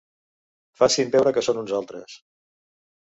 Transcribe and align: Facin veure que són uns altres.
Facin 0.79 1.13
veure 1.17 1.35
que 1.37 1.45
són 1.49 1.61
uns 1.65 1.75
altres. 1.81 2.17